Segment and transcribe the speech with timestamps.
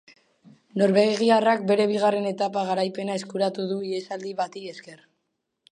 [0.81, 5.05] Norvegiarrak bere bigarren etapa-garaipena eskuratu du ihesaldi bati esker.